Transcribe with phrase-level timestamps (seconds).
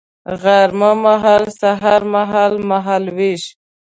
[0.41, 3.43] غرمه مهال سهار مهال، مهال ویش